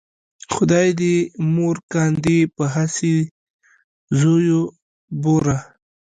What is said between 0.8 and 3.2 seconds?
دې مور کاندې په هسې